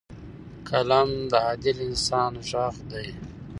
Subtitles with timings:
[0.69, 3.07] قلم د عادل انسان غږ دی